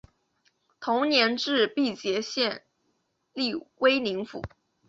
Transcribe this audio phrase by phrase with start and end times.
[0.79, 2.63] 同年置毕节县
[3.33, 4.41] 隶威宁府。